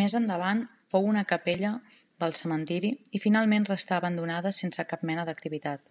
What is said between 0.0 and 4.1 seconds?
Més endavant fou una capella del cementiri i finalment restà